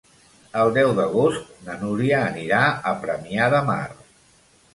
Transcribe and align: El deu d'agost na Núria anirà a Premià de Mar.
El 0.61 0.71
deu 0.77 0.93
d'agost 0.99 1.51
na 1.67 1.75
Núria 1.81 2.23
anirà 2.31 2.63
a 2.93 2.95
Premià 3.05 3.53
de 3.57 3.61
Mar. 3.71 3.81